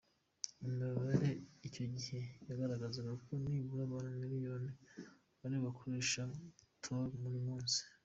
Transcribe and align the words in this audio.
Imibare 0.67 1.29
icyo 1.67 1.85
gihe 1.95 2.19
yagaragazaga 2.49 3.11
ko 3.23 3.31
nibura 3.45 3.81
abantu 3.85 4.13
miliyoni 4.23 4.71
aribo 5.43 5.61
bakoresha 5.65 6.21
Tor 6.83 7.05
buri 7.23 7.39
munsi. 7.47 7.79